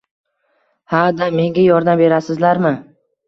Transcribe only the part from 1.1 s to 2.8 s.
da...Menga yordam berasizlarmi?